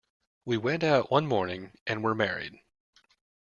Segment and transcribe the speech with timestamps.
[0.45, 2.59] We went out one morning and were married.